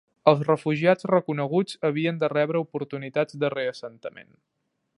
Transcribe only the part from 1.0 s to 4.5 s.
reconeguts havien de rebre oportunitats de reassentament.